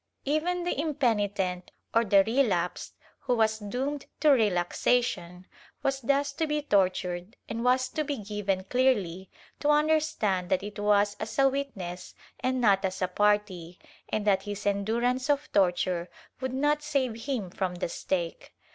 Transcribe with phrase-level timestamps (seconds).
[0.25, 5.45] Even the impenitent or the relapsed, who was doomed to relaxation,
[5.83, 9.29] was thus to be tortured and was to be given clearly
[9.59, 13.77] to understand that it was as a witness and not as a party,
[14.09, 16.09] and that his endurance of torture
[16.39, 18.55] would not save him from the stake.